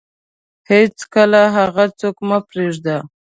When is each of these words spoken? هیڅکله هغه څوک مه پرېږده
هیڅکله 0.71 1.41
هغه 1.57 1.83
څوک 1.99 2.15
مه 2.27 2.37
پرېږده 2.47 2.97